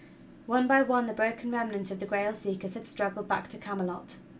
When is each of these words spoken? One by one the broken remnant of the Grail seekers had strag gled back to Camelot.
One 0.47 0.65
by 0.65 0.81
one 0.81 1.05
the 1.05 1.13
broken 1.13 1.51
remnant 1.51 1.91
of 1.91 1.99
the 1.99 2.07
Grail 2.07 2.33
seekers 2.33 2.73
had 2.73 2.85
strag 2.85 3.13
gled 3.13 3.27
back 3.27 3.47
to 3.49 3.59
Camelot. 3.59 4.17